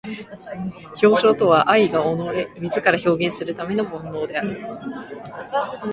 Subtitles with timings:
[1.03, 4.59] 表象とは愛が己れ自ら表現するための煩悶である。